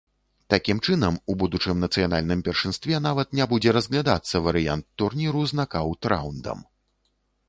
[0.51, 6.65] Такім чынам, у будучым нацыянальным першынстве нават не будзе разглядацца варыянт турніру з накаўт-раўндам.